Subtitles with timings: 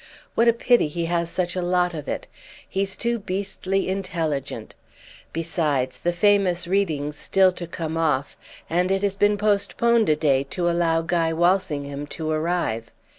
[0.33, 2.25] What a pity he has such a lot of it!
[2.67, 4.73] He's too beastly intelligent.
[5.31, 8.35] Besides, the famous reading's still to come off,
[8.67, 12.91] and it has been postponed a day to allow Guy Walsingham to arrive.